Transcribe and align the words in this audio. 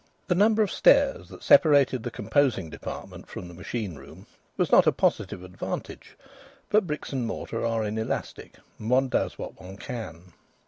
The 0.29 0.33
number 0.33 0.63
of 0.63 0.71
stairs 0.71 1.29
that 1.29 1.43
separated 1.43 2.01
the 2.01 2.09
composing 2.09 2.71
department 2.71 3.27
from 3.27 3.47
the 3.47 3.53
machine 3.53 3.95
room 3.97 4.25
was 4.57 4.71
not 4.71 4.87
a 4.87 4.91
positive 4.91 5.43
advantage, 5.43 6.17
but 6.71 6.87
bricks 6.87 7.13
and 7.13 7.27
mortar 7.27 7.63
are 7.63 7.85
inelastic, 7.85 8.55
and 8.79 8.89
one 8.89 9.09
does 9.09 9.37
what 9.37 9.61
one 9.61 9.77
can. 9.77 10.33